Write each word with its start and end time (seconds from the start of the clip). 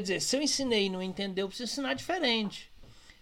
Quer 0.00 0.04
dizer, 0.04 0.20
se 0.22 0.34
eu 0.34 0.40
ensinei 0.40 0.86
e 0.86 0.88
não 0.88 1.02
entendeu, 1.02 1.44
eu 1.44 1.48
preciso 1.48 1.70
ensinar 1.70 1.92
diferente. 1.92 2.72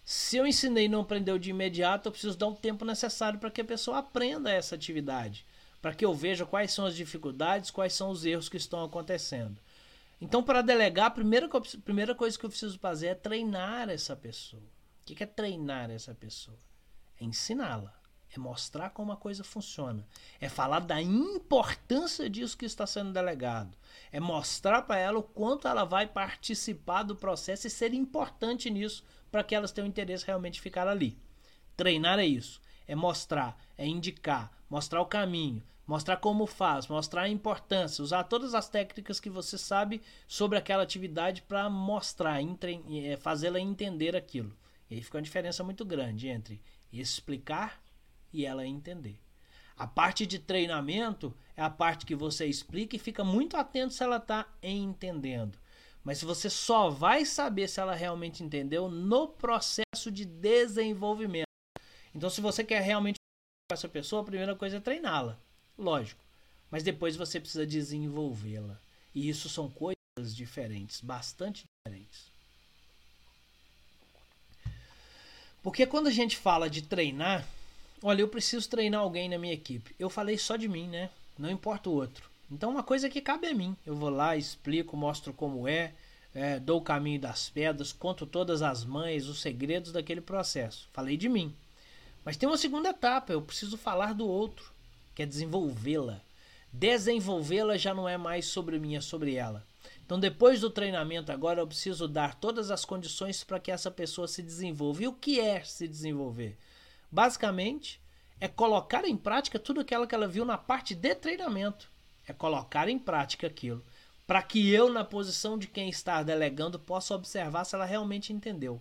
Se 0.04 0.36
eu 0.36 0.46
ensinei 0.46 0.84
e 0.84 0.88
não 0.88 1.00
aprendeu 1.00 1.36
de 1.36 1.50
imediato, 1.50 2.06
eu 2.06 2.12
preciso 2.12 2.38
dar 2.38 2.46
o 2.46 2.54
tempo 2.54 2.84
necessário 2.84 3.36
para 3.36 3.50
que 3.50 3.60
a 3.60 3.64
pessoa 3.64 3.98
aprenda 3.98 4.48
essa 4.48 4.76
atividade. 4.76 5.44
Para 5.82 5.92
que 5.92 6.04
eu 6.04 6.14
veja 6.14 6.46
quais 6.46 6.70
são 6.70 6.86
as 6.86 6.94
dificuldades, 6.94 7.72
quais 7.72 7.94
são 7.94 8.10
os 8.10 8.24
erros 8.24 8.48
que 8.48 8.56
estão 8.56 8.84
acontecendo. 8.84 9.60
Então, 10.20 10.40
para 10.40 10.62
delegar, 10.62 11.06
a 11.06 11.10
primeira, 11.10 11.48
primeira 11.84 12.14
coisa 12.14 12.38
que 12.38 12.46
eu 12.46 12.50
preciso 12.50 12.78
fazer 12.78 13.08
é 13.08 13.14
treinar 13.16 13.90
essa 13.90 14.14
pessoa. 14.14 14.62
O 15.02 15.04
que 15.04 15.20
é 15.20 15.26
treinar 15.26 15.90
essa 15.90 16.14
pessoa? 16.14 16.56
É 17.20 17.24
ensiná-la. 17.24 17.92
É 18.34 18.38
mostrar 18.38 18.90
como 18.90 19.10
a 19.10 19.16
coisa 19.16 19.42
funciona. 19.42 20.06
É 20.40 20.48
falar 20.48 20.80
da 20.80 21.00
importância 21.00 22.28
disso 22.28 22.58
que 22.58 22.66
está 22.66 22.86
sendo 22.86 23.12
delegado. 23.12 23.76
É 24.12 24.20
mostrar 24.20 24.82
para 24.82 24.98
ela 24.98 25.18
o 25.18 25.22
quanto 25.22 25.66
ela 25.66 25.84
vai 25.84 26.06
participar 26.06 27.04
do 27.04 27.16
processo 27.16 27.66
e 27.66 27.70
ser 27.70 27.94
importante 27.94 28.70
nisso 28.70 29.02
para 29.30 29.42
que 29.42 29.54
elas 29.54 29.72
tenham 29.72 29.88
interesse 29.88 30.26
realmente 30.26 30.60
ficar 30.60 30.86
ali. 30.86 31.16
Treinar 31.76 32.18
é 32.18 32.26
isso. 32.26 32.60
É 32.86 32.94
mostrar, 32.94 33.58
é 33.76 33.86
indicar, 33.86 34.50
mostrar 34.68 35.00
o 35.00 35.06
caminho, 35.06 35.62
mostrar 35.86 36.16
como 36.16 36.46
faz, 36.46 36.86
mostrar 36.86 37.22
a 37.22 37.28
importância, 37.28 38.02
usar 38.02 38.24
todas 38.24 38.54
as 38.54 38.68
técnicas 38.68 39.20
que 39.20 39.28
você 39.28 39.56
sabe 39.58 40.02
sobre 40.26 40.58
aquela 40.58 40.82
atividade 40.82 41.42
para 41.42 41.68
mostrar, 41.68 42.40
é, 42.42 43.16
fazê-la 43.16 43.60
entender 43.60 44.16
aquilo. 44.16 44.56
E 44.90 44.94
aí 44.94 45.02
fica 45.02 45.18
uma 45.18 45.22
diferença 45.22 45.62
muito 45.62 45.84
grande 45.84 46.28
entre 46.28 46.60
explicar 46.90 47.78
e 48.32 48.44
ela 48.44 48.66
entender. 48.66 49.18
A 49.76 49.86
parte 49.86 50.26
de 50.26 50.38
treinamento 50.38 51.34
é 51.56 51.62
a 51.62 51.70
parte 51.70 52.04
que 52.04 52.14
você 52.14 52.46
explica 52.46 52.96
e 52.96 52.98
fica 52.98 53.22
muito 53.22 53.56
atento 53.56 53.94
se 53.94 54.02
ela 54.02 54.16
está 54.16 54.46
entendendo. 54.62 55.56
Mas 56.02 56.22
você 56.22 56.50
só 56.50 56.90
vai 56.90 57.24
saber 57.24 57.68
se 57.68 57.80
ela 57.80 57.94
realmente 57.94 58.42
entendeu 58.42 58.88
no 58.88 59.28
processo 59.28 60.10
de 60.10 60.24
desenvolvimento. 60.24 61.46
Então, 62.14 62.28
se 62.28 62.40
você 62.40 62.64
quer 62.64 62.80
realmente 62.80 63.16
com 63.70 63.74
essa 63.74 63.88
pessoa, 63.88 64.22
a 64.22 64.24
primeira 64.24 64.56
coisa 64.56 64.78
é 64.78 64.80
treiná-la, 64.80 65.38
lógico. 65.76 66.24
Mas 66.70 66.82
depois 66.82 67.14
você 67.14 67.38
precisa 67.38 67.66
desenvolvê-la. 67.66 68.80
E 69.14 69.28
isso 69.28 69.48
são 69.48 69.70
coisas 69.70 70.34
diferentes, 70.34 71.00
bastante 71.00 71.64
diferentes. 71.86 72.32
Porque 75.62 75.86
quando 75.86 76.06
a 76.06 76.12
gente 76.12 76.36
fala 76.36 76.68
de 76.68 76.82
treinar, 76.82 77.46
olha, 78.02 78.22
eu 78.22 78.28
preciso 78.28 78.68
treinar 78.68 79.00
alguém 79.00 79.28
na 79.28 79.38
minha 79.38 79.54
equipe. 79.54 79.94
Eu 79.98 80.10
falei 80.10 80.38
só 80.38 80.56
de 80.56 80.68
mim, 80.68 80.88
né? 80.88 81.10
Não 81.38 81.50
importa 81.50 81.88
o 81.88 81.94
outro. 81.94 82.30
Então, 82.50 82.70
uma 82.70 82.82
coisa 82.82 83.08
que 83.08 83.20
cabe 83.20 83.46
a 83.46 83.54
mim. 83.54 83.76
Eu 83.84 83.94
vou 83.94 84.10
lá, 84.10 84.36
explico, 84.36 84.96
mostro 84.96 85.32
como 85.32 85.68
é, 85.68 85.92
é, 86.34 86.58
dou 86.58 86.78
o 86.78 86.82
caminho 86.82 87.20
das 87.20 87.48
pedras, 87.48 87.92
conto 87.92 88.26
todas 88.26 88.62
as 88.62 88.84
mães, 88.84 89.26
os 89.26 89.40
segredos 89.40 89.92
daquele 89.92 90.20
processo. 90.20 90.88
Falei 90.92 91.16
de 91.16 91.28
mim. 91.28 91.54
Mas 92.24 92.36
tem 92.36 92.48
uma 92.48 92.58
segunda 92.58 92.90
etapa, 92.90 93.32
eu 93.32 93.42
preciso 93.42 93.76
falar 93.76 94.14
do 94.14 94.26
outro, 94.26 94.72
que 95.14 95.22
é 95.22 95.26
desenvolvê-la. 95.26 96.20
Desenvolvê-la 96.72 97.76
já 97.76 97.94
não 97.94 98.08
é 98.08 98.16
mais 98.16 98.46
sobre 98.46 98.78
mim, 98.78 98.96
é 98.96 99.00
sobre 99.00 99.34
ela. 99.34 99.66
Então, 100.04 100.18
depois 100.18 100.60
do 100.60 100.70
treinamento, 100.70 101.30
agora 101.30 101.60
eu 101.60 101.66
preciso 101.66 102.08
dar 102.08 102.34
todas 102.34 102.70
as 102.70 102.84
condições 102.84 103.44
para 103.44 103.60
que 103.60 103.70
essa 103.70 103.90
pessoa 103.90 104.26
se 104.26 104.42
desenvolva. 104.42 105.02
E 105.02 105.08
o 105.08 105.12
que 105.12 105.38
é 105.38 105.62
se 105.62 105.86
desenvolver? 105.86 106.56
Basicamente, 107.10 108.00
é 108.40 108.46
colocar 108.46 109.04
em 109.04 109.16
prática 109.16 109.58
tudo 109.58 109.80
aquilo 109.80 110.06
que 110.06 110.14
ela 110.14 110.28
viu 110.28 110.44
na 110.44 110.56
parte 110.56 110.94
de 110.94 111.14
treinamento. 111.14 111.90
É 112.26 112.32
colocar 112.32 112.88
em 112.88 112.98
prática 112.98 113.46
aquilo. 113.46 113.84
Para 114.26 114.42
que 114.42 114.70
eu, 114.70 114.92
na 114.92 115.04
posição 115.04 115.58
de 115.58 115.66
quem 115.66 115.88
está 115.88 116.22
delegando, 116.22 116.78
possa 116.78 117.14
observar 117.14 117.64
se 117.64 117.74
ela 117.74 117.86
realmente 117.86 118.32
entendeu. 118.32 118.80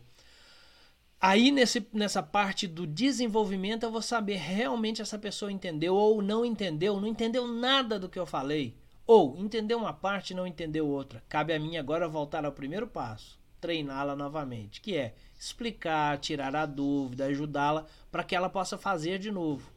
Aí, 1.20 1.50
nesse, 1.50 1.88
nessa 1.92 2.22
parte 2.22 2.68
do 2.68 2.86
desenvolvimento, 2.86 3.84
eu 3.84 3.92
vou 3.92 4.02
saber 4.02 4.36
realmente 4.36 5.02
essa 5.02 5.18
pessoa 5.18 5.52
entendeu 5.52 5.96
ou 5.96 6.22
não 6.22 6.46
entendeu, 6.46 7.00
não 7.00 7.08
entendeu 7.08 7.48
nada 7.48 7.98
do 7.98 8.10
que 8.10 8.20
eu 8.20 8.26
falei. 8.26 8.76
Ou 9.08 9.38
entendeu 9.38 9.80
uma 9.80 9.94
parte 9.94 10.32
e 10.32 10.36
não 10.36 10.46
entendeu 10.46 10.86
outra. 10.86 11.24
Cabe 11.28 11.54
a 11.54 11.60
mim 11.60 11.78
agora 11.78 12.08
voltar 12.08 12.46
ao 12.46 12.52
primeiro 12.52 12.86
passo, 12.86 13.40
treiná-la 13.68 14.16
novamente, 14.16 14.80
que 14.80 14.96
é 14.96 15.14
explicar, 15.38 16.18
tirar 16.20 16.56
a 16.56 16.66
dúvida, 16.66 17.26
ajudá-la 17.26 17.86
para 18.10 18.24
que 18.24 18.34
ela 18.34 18.50
possa 18.50 18.78
fazer 18.78 19.20
de 19.20 19.30
novo. 19.30 19.70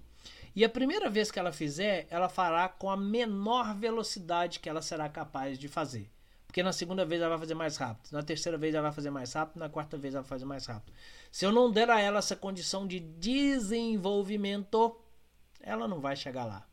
E 0.54 0.64
a 0.64 0.68
primeira 0.68 1.10
vez 1.10 1.28
que 1.28 1.40
ela 1.40 1.50
fizer, 1.50 2.06
ela 2.08 2.28
fará 2.28 2.68
com 2.68 2.88
a 2.88 2.96
menor 2.96 3.74
velocidade 3.74 4.60
que 4.60 4.68
ela 4.68 4.80
será 4.80 5.08
capaz 5.08 5.58
de 5.58 5.66
fazer. 5.66 6.08
Porque 6.46 6.62
na 6.62 6.72
segunda 6.72 7.04
vez 7.04 7.20
ela 7.20 7.30
vai 7.30 7.38
fazer 7.40 7.54
mais 7.54 7.76
rápido, 7.76 8.12
na 8.12 8.22
terceira 8.22 8.56
vez 8.56 8.74
ela 8.74 8.84
vai 8.84 8.92
fazer 8.92 9.10
mais 9.10 9.32
rápido, 9.32 9.58
na 9.58 9.68
quarta 9.68 9.96
vez 9.98 10.14
ela 10.14 10.22
vai 10.22 10.28
fazer 10.28 10.44
mais 10.44 10.66
rápido. 10.66 10.94
Se 11.32 11.44
eu 11.44 11.50
não 11.50 11.68
der 11.68 11.90
a 11.90 12.00
ela 12.00 12.20
essa 12.20 12.36
condição 12.36 12.86
de 12.86 13.00
desenvolvimento, 13.00 14.96
ela 15.60 15.88
não 15.88 15.98
vai 16.00 16.14
chegar 16.14 16.44
lá. 16.44 16.64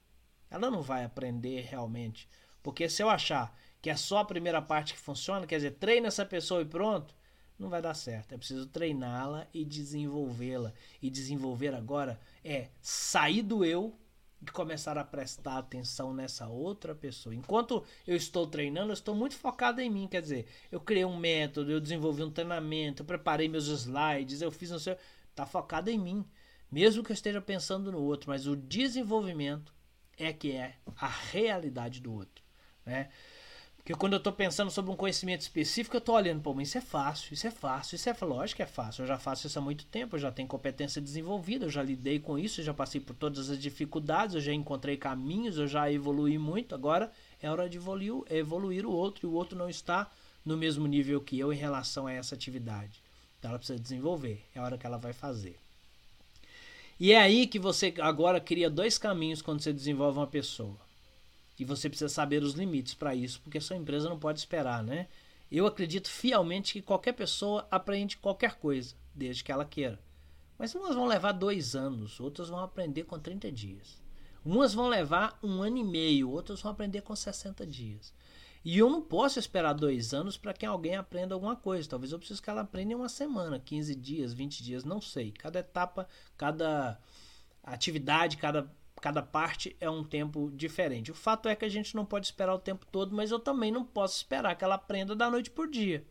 Ela 0.51 0.69
não 0.69 0.83
vai 0.83 1.03
aprender 1.03 1.61
realmente 1.61 2.29
porque 2.67 2.89
se 2.89 3.01
eu 3.01 3.09
achar 3.09 3.57
que 3.81 3.89
é 3.89 3.95
só 3.95 4.19
a 4.19 4.25
primeira 4.25 4.61
parte 4.61 4.93
que 4.93 4.99
funciona, 4.99 5.45
quer 5.45 5.57
dizer, 5.57 5.71
treina 5.71 6.07
essa 6.07 6.25
pessoa 6.25 6.61
e 6.61 6.65
pronto, 6.65 7.13
não 7.57 7.69
vai 7.69 7.81
dar 7.81 7.93
certo. 7.93 8.33
É 8.33 8.37
preciso 8.37 8.67
treiná-la 8.67 9.47
e 9.53 9.65
desenvolvê-la. 9.65 10.73
E 11.01 11.09
desenvolver 11.09 11.73
agora 11.73 12.19
é 12.43 12.69
sair 12.81 13.41
do 13.41 13.65
eu 13.65 13.97
e 14.41 14.45
começar 14.51 14.97
a 14.97 15.03
prestar 15.03 15.57
atenção 15.57 16.13
nessa 16.13 16.47
outra 16.47 16.93
pessoa. 16.93 17.33
Enquanto 17.33 17.83
eu 18.05 18.15
estou 18.15 18.45
treinando, 18.45 18.91
eu 18.91 18.93
estou 18.93 19.15
muito 19.15 19.35
focado 19.35 19.81
em 19.81 19.89
mim. 19.89 20.07
Quer 20.07 20.21
dizer, 20.21 20.47
eu 20.71 20.79
criei 20.79 21.05
um 21.05 21.17
método, 21.17 21.71
eu 21.71 21.81
desenvolvi 21.81 22.23
um 22.23 22.31
treinamento, 22.31 23.01
eu 23.01 23.05
preparei 23.05 23.47
meus 23.47 23.67
slides, 23.67 24.41
eu 24.41 24.51
fiz 24.51 24.69
não 24.69 24.79
sei. 24.79 24.95
Está 25.29 25.45
focado 25.45 25.89
em 25.89 25.97
mim. 25.97 26.25
Mesmo 26.71 27.03
que 27.03 27.11
eu 27.11 27.15
esteja 27.15 27.41
pensando 27.41 27.91
no 27.91 27.99
outro, 27.99 28.29
mas 28.29 28.45
o 28.45 28.55
desenvolvimento 28.55 29.73
é 30.17 30.33
que 30.33 30.51
é 30.51 30.75
a 30.97 31.07
realidade 31.07 32.01
do 32.01 32.13
outro. 32.13 32.43
Né? 32.85 33.09
Porque 33.87 33.97
quando 33.97 34.11
eu 34.11 34.17
estou 34.17 34.33
pensando 34.33 34.69
sobre 34.69 34.91
um 34.91 34.97
conhecimento 34.97 35.39
específico, 35.39 35.95
eu 35.95 35.99
estou 35.99 36.15
olhando, 36.15 36.41
pô, 36.41 36.53
mas 36.53 36.67
isso 36.67 36.77
é 36.77 36.81
fácil, 36.81 37.33
isso 37.33 37.47
é 37.47 37.51
fácil, 37.51 37.95
isso 37.95 38.09
é 38.09 38.15
lógico 38.19 38.57
que 38.57 38.63
é 38.63 38.65
fácil. 38.65 39.03
Eu 39.03 39.07
já 39.07 39.17
faço 39.17 39.47
isso 39.47 39.57
há 39.57 39.61
muito 39.61 39.85
tempo, 39.85 40.17
eu 40.17 40.19
já 40.19 40.29
tenho 40.29 40.45
competência 40.45 41.01
desenvolvida, 41.01 41.63
eu 41.63 41.69
já 41.69 41.81
lidei 41.81 42.19
com 42.19 42.37
isso, 42.37 42.59
eu 42.59 42.65
já 42.65 42.73
passei 42.73 42.99
por 42.99 43.15
todas 43.15 43.49
as 43.49 43.57
dificuldades, 43.57 44.35
eu 44.35 44.41
já 44.41 44.51
encontrei 44.51 44.97
caminhos, 44.97 45.57
eu 45.57 45.67
já 45.67 45.89
evolui 45.89 46.37
muito. 46.37 46.75
Agora 46.75 47.09
é 47.41 47.49
hora 47.49 47.69
de 47.69 47.77
evoluir, 47.77 48.23
evoluir 48.29 48.85
o 48.85 48.91
outro 48.91 49.25
e 49.25 49.29
o 49.29 49.33
outro 49.33 49.57
não 49.57 49.69
está 49.69 50.11
no 50.43 50.57
mesmo 50.57 50.85
nível 50.85 51.21
que 51.21 51.39
eu 51.39 51.53
em 51.53 51.57
relação 51.57 52.07
a 52.07 52.11
essa 52.11 52.35
atividade. 52.35 53.01
Então 53.39 53.51
ela 53.51 53.57
precisa 53.57 53.79
desenvolver, 53.79 54.43
é 54.53 54.59
a 54.59 54.63
hora 54.63 54.77
que 54.77 54.85
ela 54.85 54.97
vai 54.97 55.13
fazer. 55.13 55.57
E 56.99 57.13
é 57.13 57.21
aí 57.21 57.47
que 57.47 57.57
você 57.57 57.93
agora 58.01 58.41
cria 58.41 58.69
dois 58.69 58.97
caminhos 58.97 59.41
quando 59.41 59.61
você 59.61 59.71
desenvolve 59.71 60.19
uma 60.19 60.27
pessoa. 60.27 60.86
E 61.59 61.65
você 61.65 61.89
precisa 61.89 62.09
saber 62.09 62.43
os 62.43 62.53
limites 62.53 62.93
para 62.93 63.15
isso, 63.15 63.41
porque 63.41 63.57
a 63.57 63.61
sua 63.61 63.75
empresa 63.75 64.09
não 64.09 64.19
pode 64.19 64.39
esperar, 64.39 64.83
né? 64.83 65.07
Eu 65.51 65.65
acredito 65.65 66.09
fielmente 66.09 66.73
que 66.73 66.81
qualquer 66.81 67.13
pessoa 67.13 67.67
aprende 67.71 68.17
qualquer 68.17 68.55
coisa, 68.55 68.95
desde 69.15 69.43
que 69.43 69.51
ela 69.51 69.65
queira. 69.65 69.99
Mas 70.57 70.75
umas 70.75 70.95
vão 70.95 71.05
levar 71.05 71.31
dois 71.31 71.75
anos, 71.75 72.19
outras 72.19 72.49
vão 72.49 72.59
aprender 72.59 73.03
com 73.03 73.17
30 73.17 73.51
dias. 73.51 74.01
Umas 74.43 74.73
vão 74.73 74.87
levar 74.87 75.37
um 75.41 75.61
ano 75.61 75.77
e 75.77 75.83
meio, 75.83 76.29
outras 76.29 76.61
vão 76.61 76.71
aprender 76.71 77.01
com 77.01 77.15
60 77.15 77.65
dias. 77.65 78.13
E 78.63 78.77
eu 78.79 78.89
não 78.89 79.01
posso 79.01 79.39
esperar 79.39 79.73
dois 79.73 80.13
anos 80.13 80.37
para 80.37 80.53
que 80.53 80.65
alguém 80.65 80.95
aprenda 80.95 81.33
alguma 81.33 81.55
coisa. 81.55 81.87
Talvez 81.87 82.11
eu 82.11 82.19
precise 82.19 82.41
que 82.41 82.49
ela 82.49 82.61
aprenda 82.61 82.91
em 82.91 82.95
uma 82.95 83.07
semana, 83.07 83.59
15 83.59 83.95
dias, 83.95 84.33
20 84.33 84.63
dias, 84.63 84.83
não 84.83 84.99
sei. 84.99 85.31
Cada 85.31 85.59
etapa, 85.59 86.07
cada 86.35 86.99
atividade, 87.63 88.37
cada 88.37 88.69
cada 89.07 89.21
parte 89.21 89.73
é 89.79 89.89
um 89.89 90.03
tempo 90.03 90.51
diferente. 90.53 91.11
O 91.11 91.15
fato 91.15 91.47
é 91.47 91.55
que 91.55 91.63
a 91.63 91.69
gente 91.69 91.95
não 91.95 92.05
pode 92.05 92.25
esperar 92.25 92.53
o 92.53 92.59
tempo 92.59 92.85
todo, 92.91 93.15
mas 93.15 93.31
eu 93.31 93.39
também 93.39 93.71
não 93.71 93.85
posso 93.85 94.17
esperar 94.17 94.53
que 94.53 94.65
ela 94.65 94.75
aprenda 94.75 95.15
da 95.15 95.31
noite 95.31 95.49
por 95.49 95.69
dia. 95.69 96.05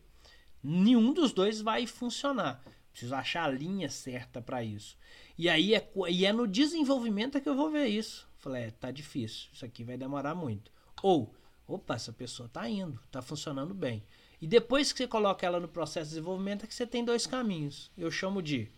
Nenhum 0.63 1.13
dos 1.13 1.31
dois 1.31 1.61
vai 1.61 1.85
funcionar. 1.85 2.63
Preciso 2.89 3.13
achar 3.13 3.43
a 3.43 3.51
linha 3.51 3.87
certa 3.87 4.41
para 4.41 4.63
isso. 4.63 4.97
E 5.37 5.47
aí 5.47 5.75
é, 5.75 5.91
e 6.09 6.25
é 6.25 6.33
no 6.33 6.47
desenvolvimento 6.47 7.37
é 7.37 7.39
que 7.39 7.47
eu 7.47 7.55
vou 7.55 7.69
ver 7.69 7.85
isso. 7.85 8.27
Falei, 8.39 8.63
é, 8.63 8.71
tá 8.71 8.89
difícil, 8.89 9.47
isso 9.53 9.63
aqui 9.63 9.83
vai 9.83 9.95
demorar 9.95 10.33
muito. 10.33 10.71
Ou, 11.03 11.31
opa, 11.67 11.93
essa 11.93 12.11
pessoa 12.11 12.49
tá 12.49 12.67
indo, 12.67 12.99
tá 13.11 13.21
funcionando 13.21 13.75
bem. 13.75 14.03
E 14.41 14.47
depois 14.47 14.91
que 14.91 14.97
você 14.97 15.07
coloca 15.07 15.45
ela 15.45 15.59
no 15.59 15.67
processo 15.67 16.09
de 16.09 16.15
desenvolvimento 16.15 16.63
é 16.63 16.67
que 16.67 16.73
você 16.73 16.87
tem 16.87 17.05
dois 17.05 17.27
caminhos. 17.27 17.91
Eu 17.95 18.09
chamo 18.09 18.41
de 18.41 18.71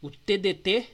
o 0.00 0.08
TDT, 0.08 0.88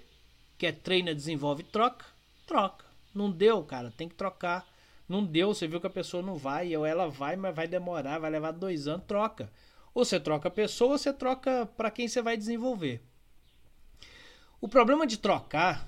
que 0.56 0.66
é 0.66 0.72
treina, 0.72 1.14
desenvolve, 1.14 1.62
troca, 1.62 2.15
troca. 2.46 2.86
Não 3.14 3.30
deu, 3.30 3.62
cara, 3.64 3.90
tem 3.90 4.08
que 4.08 4.14
trocar. 4.14 4.66
Não 5.08 5.24
deu, 5.24 5.54
você 5.54 5.66
viu 5.66 5.80
que 5.80 5.86
a 5.86 5.90
pessoa 5.90 6.22
não 6.22 6.36
vai, 6.36 6.76
ou 6.76 6.84
ela 6.84 7.08
vai, 7.08 7.36
mas 7.36 7.54
vai 7.54 7.68
demorar, 7.68 8.18
vai 8.18 8.30
levar 8.30 8.52
dois 8.52 8.88
anos, 8.88 9.06
troca. 9.06 9.50
Ou 9.94 10.04
você 10.04 10.18
troca 10.18 10.48
a 10.48 10.50
pessoa, 10.50 10.92
ou 10.92 10.98
você 10.98 11.12
troca 11.12 11.66
para 11.76 11.90
quem 11.90 12.08
você 12.08 12.20
vai 12.20 12.36
desenvolver. 12.36 13.02
O 14.60 14.68
problema 14.68 15.06
de 15.06 15.16
trocar 15.16 15.86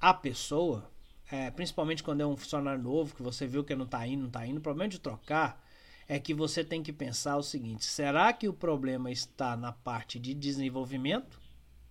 a 0.00 0.14
pessoa, 0.14 0.90
é, 1.30 1.50
principalmente 1.50 2.02
quando 2.02 2.20
é 2.20 2.26
um 2.26 2.36
funcionário 2.36 2.82
novo, 2.82 3.14
que 3.14 3.22
você 3.22 3.46
viu 3.46 3.64
que 3.64 3.74
não 3.74 3.84
está 3.84 4.06
indo, 4.06 4.20
não 4.20 4.28
está 4.28 4.46
indo, 4.46 4.58
o 4.58 4.62
problema 4.62 4.88
de 4.88 4.98
trocar 4.98 5.62
é 6.08 6.18
que 6.18 6.34
você 6.34 6.64
tem 6.64 6.82
que 6.82 6.92
pensar 6.92 7.36
o 7.36 7.42
seguinte: 7.42 7.84
será 7.84 8.32
que 8.32 8.48
o 8.48 8.52
problema 8.52 9.10
está 9.10 9.56
na 9.56 9.72
parte 9.72 10.18
de 10.18 10.34
desenvolvimento 10.34 11.40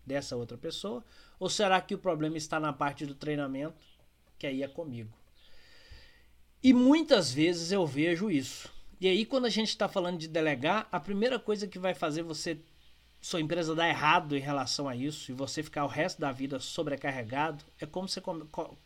dessa 0.06 0.36
outra 0.36 0.58
pessoa? 0.58 1.04
Ou 1.40 1.50
será 1.50 1.80
que 1.80 1.96
o 1.96 1.98
problema 1.98 2.38
está 2.38 2.60
na 2.60 2.74
parte 2.74 3.06
do 3.06 3.16
treinamento, 3.16 3.76
que 4.40 4.48
aí 4.48 4.64
é 4.64 4.68
comigo? 4.68 5.12
E 6.64 6.74
muitas 6.74 7.32
vezes 7.32 7.72
eu 7.72 7.86
vejo 7.86 8.32
isso. 8.32 8.70
E 9.00 9.08
aí, 9.08 9.26
quando 9.26 9.46
a 9.46 9.50
gente 9.50 9.70
está 9.70 9.88
falando 9.88 10.18
de 10.18 10.28
delegar, 10.28 10.88
a 10.92 11.00
primeira 11.00 11.38
coisa 11.38 11.68
que 11.68 11.80
vai 11.80 11.94
fazer 11.94 12.22
você, 12.22 12.58
sua 13.22 13.40
empresa 13.40 13.76
dar 13.76 13.88
errado 13.88 14.36
em 14.36 14.42
relação 14.42 14.88
a 14.90 14.96
isso 14.96 15.32
e 15.32 15.34
você 15.34 15.62
ficar 15.62 15.86
o 15.86 15.88
resto 15.88 16.20
da 16.20 16.32
vida 16.32 16.60
sobrecarregado 16.60 17.64
é 17.80 17.86
como 17.86 18.08
você, 18.08 18.22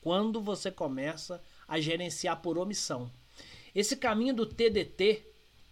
quando 0.01 0.41
você 0.41 0.69
começa 0.69 1.41
a 1.67 1.79
gerenciar 1.79 2.41
por 2.41 2.57
omissão. 2.57 3.09
Esse 3.73 3.95
caminho 3.95 4.35
do 4.35 4.45
TDT, 4.45 5.23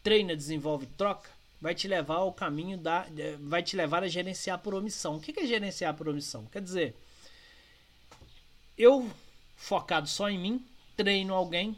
treina, 0.02 0.36
desenvolve, 0.36 0.88
troca, 0.98 1.30
vai 1.62 1.76
te 1.76 1.88
levar 1.88 2.16
ao 2.16 2.34
caminho 2.34 2.78
da. 2.78 3.06
vai 3.40 3.62
te 3.62 3.76
levar 3.76 4.04
a 4.04 4.08
gerenciar 4.08 4.58
por 4.58 4.74
omissão. 4.74 5.18
O 5.18 5.20
que 5.20 5.40
é 5.40 5.46
gerenciar 5.46 5.94
por 5.94 6.10
omissão? 6.10 6.46
Quer 6.46 6.64
dizer, 6.64 6.96
eu 8.76 9.08
focado 9.62 10.10
só 10.10 10.28
em 10.28 10.40
mim, 10.40 10.66
treino 10.98 11.36
alguém, 11.36 11.78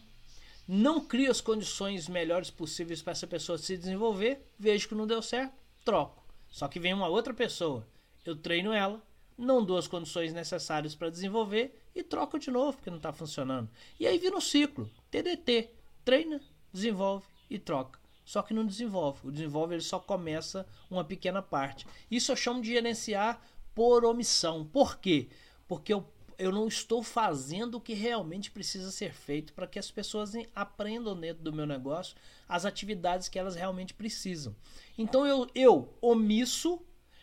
não 0.65 1.01
crio 1.01 1.29
as 1.29 1.41
condições 1.41 2.07
melhores 2.07 2.49
possíveis 2.49 3.01
para 3.01 3.11
essa 3.11 3.27
pessoa 3.27 3.57
se 3.57 3.77
desenvolver, 3.77 4.41
vejo 4.57 4.87
que 4.87 4.95
não 4.95 5.05
deu 5.05 5.21
certo, 5.21 5.53
troco. 5.83 6.23
Só 6.49 6.69
que 6.69 6.79
vem 6.79 6.93
uma 6.93 7.09
outra 7.09 7.33
pessoa, 7.33 7.85
eu 8.25 8.37
treino 8.37 8.71
ela, 8.71 9.03
não 9.37 9.63
dou 9.63 9.77
as 9.77 9.87
condições 9.87 10.31
necessárias 10.31 10.95
para 10.95 11.09
desenvolver 11.09 11.77
e 11.93 12.01
troco 12.01 12.39
de 12.39 12.49
novo 12.49 12.77
porque 12.77 12.89
não 12.89 12.97
está 12.97 13.11
funcionando. 13.11 13.69
E 13.99 14.07
aí 14.07 14.17
vira 14.17 14.37
um 14.37 14.41
ciclo, 14.41 14.89
TDT, 15.11 15.69
treina, 16.05 16.39
desenvolve 16.71 17.25
e 17.49 17.59
troca. 17.59 17.99
Só 18.23 18.41
que 18.41 18.53
não 18.53 18.65
desenvolve. 18.65 19.27
O 19.27 19.31
desenvolve 19.31 19.75
ele 19.75 19.81
só 19.81 19.99
começa 19.99 20.65
uma 20.89 21.03
pequena 21.03 21.41
parte. 21.41 21.85
Isso 22.09 22.31
eu 22.31 22.35
chamo 22.37 22.61
de 22.61 22.69
gerenciar 22.69 23.41
por 23.75 24.05
omissão. 24.05 24.65
Por 24.65 24.97
quê? 24.97 25.27
Porque 25.67 25.93
eu, 25.93 26.07
eu 26.43 26.51
não 26.51 26.67
estou 26.67 27.01
fazendo 27.01 27.75
o 27.75 27.81
que 27.81 27.93
realmente 27.93 28.51
precisa 28.51 28.91
ser 28.91 29.13
feito 29.13 29.53
para 29.53 29.65
que 29.65 29.79
as 29.79 29.89
pessoas 29.89 30.33
aprendam 30.53 31.17
dentro 31.17 31.41
do 31.41 31.53
meu 31.53 31.65
negócio 31.65 32.17
as 32.49 32.65
atividades 32.65 33.29
que 33.29 33.39
elas 33.39 33.55
realmente 33.55 33.93
precisam. 33.93 34.53
Então 34.97 35.25
eu, 35.25 35.47
eu 35.55 35.93
omisso, 36.01 36.81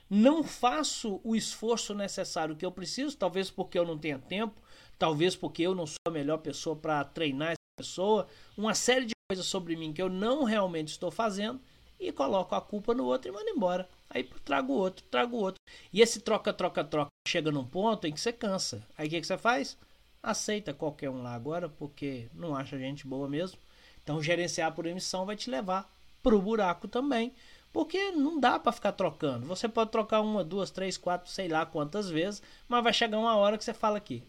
não 0.08 0.42
faço 0.42 1.20
o 1.22 1.36
esforço 1.36 1.94
necessário 1.94 2.56
que 2.56 2.64
eu 2.64 2.72
preciso, 2.72 3.14
talvez 3.16 3.50
porque 3.50 3.78
eu 3.78 3.84
não 3.84 3.98
tenha 3.98 4.18
tempo, 4.18 4.58
talvez 4.98 5.36
porque 5.36 5.62
eu 5.62 5.74
não 5.74 5.86
sou 5.86 5.96
a 6.06 6.10
melhor 6.10 6.38
pessoa 6.38 6.74
para 6.74 7.04
treinar 7.04 7.56
pessoa, 7.76 8.26
uma 8.56 8.74
série 8.74 9.04
de 9.04 9.12
coisas 9.30 9.44
sobre 9.44 9.76
mim 9.76 9.92
que 9.92 10.00
eu 10.00 10.08
não 10.08 10.44
realmente 10.44 10.88
estou 10.88 11.10
fazendo 11.10 11.60
e 12.00 12.10
coloco 12.10 12.54
a 12.54 12.60
culpa 12.60 12.94
no 12.94 13.04
outro 13.04 13.30
e 13.30 13.32
mando 13.32 13.50
embora. 13.50 13.88
Aí 14.08 14.24
trago 14.44 14.72
outro, 14.72 15.04
trago 15.10 15.36
outro. 15.36 15.60
E 15.92 16.00
esse 16.00 16.20
troca, 16.20 16.52
troca, 16.52 16.82
troca 16.82 17.10
chega 17.28 17.52
num 17.52 17.64
ponto 17.64 18.06
em 18.06 18.12
que 18.12 18.20
você 18.20 18.32
cansa. 18.32 18.82
Aí 18.96 19.06
o 19.06 19.10
que, 19.10 19.20
que 19.20 19.26
você 19.26 19.38
faz? 19.38 19.76
Aceita 20.22 20.74
qualquer 20.74 21.10
um 21.10 21.22
lá 21.22 21.34
agora, 21.34 21.68
porque 21.68 22.28
não 22.34 22.56
acha 22.56 22.78
gente 22.78 23.06
boa 23.06 23.28
mesmo. 23.28 23.58
Então 24.02 24.22
gerenciar 24.22 24.72
por 24.72 24.86
emissão 24.86 25.26
vai 25.26 25.36
te 25.36 25.50
levar 25.50 25.88
pro 26.22 26.40
buraco 26.40 26.88
também. 26.88 27.32
Porque 27.72 28.10
não 28.10 28.40
dá 28.40 28.58
para 28.58 28.72
ficar 28.72 28.92
trocando. 28.92 29.46
Você 29.46 29.68
pode 29.68 29.90
trocar 29.90 30.20
uma, 30.20 30.42
duas, 30.42 30.70
três, 30.70 30.96
quatro, 30.96 31.30
sei 31.30 31.46
lá 31.46 31.64
quantas 31.64 32.10
vezes, 32.10 32.42
mas 32.68 32.82
vai 32.82 32.92
chegar 32.92 33.18
uma 33.18 33.36
hora 33.36 33.56
que 33.56 33.64
você 33.64 33.72
fala 33.72 33.98
aqui. 33.98 34.24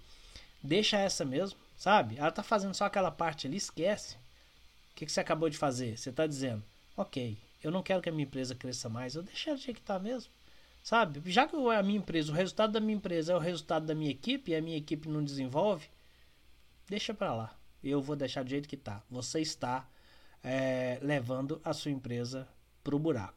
Deixa 0.61 0.99
essa 0.99 1.25
mesmo, 1.25 1.57
Sabe? 1.81 2.15
Ela 2.19 2.29
tá 2.29 2.43
fazendo 2.43 2.75
só 2.75 2.85
aquela 2.85 3.09
parte 3.09 3.47
ali, 3.47 3.57
esquece. 3.57 4.13
O 4.13 4.93
que, 4.93 5.07
que 5.07 5.11
você 5.11 5.19
acabou 5.19 5.49
de 5.49 5.57
fazer? 5.57 5.97
Você 5.97 6.11
tá 6.11 6.27
dizendo, 6.27 6.63
ok, 6.95 7.35
eu 7.63 7.71
não 7.71 7.83
quero 7.83 8.01
que 8.01 8.09
a 8.09 8.11
minha 8.11 8.23
empresa 8.25 8.55
cresça 8.55 8.89
mais, 8.89 9.15
eu 9.15 9.23
deixei 9.23 9.51
ela 9.51 9.59
de 9.59 9.73
que 9.73 9.81
tá 9.81 9.99
mesmo. 9.99 10.31
Sabe? 10.83 11.21
Já 11.31 11.47
que 11.47 11.55
a 11.55 11.83
minha 11.83 11.99
empresa, 11.99 12.31
o 12.31 12.35
resultado 12.35 12.73
da 12.73 12.79
minha 12.79 12.95
empresa 12.95 13.33
é 13.33 13.35
o 13.35 13.39
resultado 13.39 13.85
da 13.85 13.93
minha 13.93 14.09
equipe 14.09 14.51
e 14.51 14.55
a 14.55 14.61
minha 14.61 14.77
equipe 14.77 15.07
não 15.07 15.23
desenvolve, 15.23 15.87
deixa 16.87 17.13
para 17.13 17.33
lá. 17.33 17.59
Eu 17.83 18.01
vou 18.01 18.15
deixar 18.15 18.43
do 18.43 18.49
jeito 18.49 18.67
que 18.67 18.77
tá. 18.77 19.03
Você 19.09 19.41
está 19.41 19.87
é, 20.43 20.99
levando 21.01 21.61
a 21.63 21.73
sua 21.73 21.91
empresa 21.91 22.47
pro 22.83 22.97
buraco. 22.97 23.29